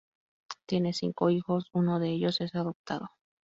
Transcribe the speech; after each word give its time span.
Tiene 0.65 0.93
cinco 0.93 1.29
hijos, 1.29 1.69
uno 1.73 1.99
de 1.99 2.09
ellos 2.09 2.41
es 2.41 2.55
adoptado. 2.55 3.09